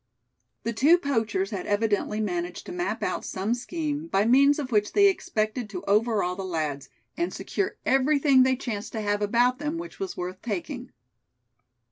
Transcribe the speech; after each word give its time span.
The 0.63 0.73
two 0.73 0.97
poachers 0.97 1.51
had 1.51 1.67
evidently 1.67 2.19
managed 2.19 2.65
to 2.65 2.71
map 2.71 3.03
out 3.03 3.23
some 3.23 3.53
scheme 3.53 4.07
by 4.07 4.25
means 4.25 4.57
of 4.57 4.71
which 4.71 4.93
they 4.93 5.07
expected 5.07 5.69
to 5.69 5.83
overawe 5.85 6.33
the 6.33 6.43
lads, 6.43 6.89
and 7.15 7.31
secure 7.31 7.75
everything 7.85 8.41
they 8.41 8.55
chanced 8.55 8.93
to 8.93 9.01
have 9.01 9.21
about 9.21 9.59
them, 9.59 9.77
which 9.77 9.99
was 9.99 10.17
worth 10.17 10.41
taking. 10.41 10.91